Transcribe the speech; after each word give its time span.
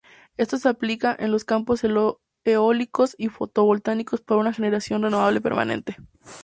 Esto 0.35 0.55
es 0.55 0.65
aplicable 0.65 1.23
a 1.23 1.27
los 1.27 1.45
campos 1.45 1.83
eólicos 2.43 3.13
y 3.19 3.27
fotovoltaicos 3.29 4.21
para 4.21 4.39
una 4.39 4.51
generación 4.51 5.03
renovable 5.03 5.41
permanente. 5.41 5.95